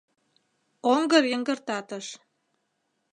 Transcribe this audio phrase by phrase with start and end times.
[0.93, 2.07] Оҥгыр йыҥгыртатыш.